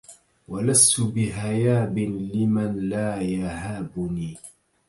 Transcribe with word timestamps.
وَلَستُ 0.47 1.01
بِهَيّابٍ 1.01 1.97
لِمَن 1.99 2.89
لا 2.89 3.21
يَهابُني 3.21 4.37